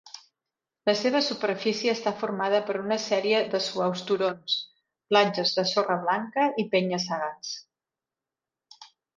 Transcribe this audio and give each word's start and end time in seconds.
La 0.89 0.93
seva 0.99 1.19
superfície 1.25 1.93
està 1.97 2.13
formada 2.21 2.61
per 2.69 2.77
una 2.79 2.97
sèrie 3.03 3.43
de 3.53 3.61
suaus 3.65 4.03
turons, 4.13 4.57
platges 5.13 5.55
de 5.59 5.67
sorra 5.73 6.01
blanca 6.09 6.49
i 6.65 6.69
penya-segats. 6.73 7.57